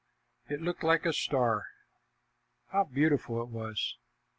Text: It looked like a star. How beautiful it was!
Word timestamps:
It 0.49 0.63
looked 0.63 0.81
like 0.83 1.05
a 1.05 1.13
star. 1.13 1.67
How 2.69 2.85
beautiful 2.85 3.39
it 3.43 3.49
was! 3.49 3.97